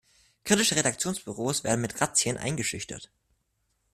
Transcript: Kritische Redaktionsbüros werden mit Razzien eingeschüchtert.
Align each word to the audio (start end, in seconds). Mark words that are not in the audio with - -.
Kritische 0.45 0.75
Redaktionsbüros 0.75 1.63
werden 1.63 1.79
mit 1.81 2.01
Razzien 2.01 2.37
eingeschüchtert. 2.37 3.11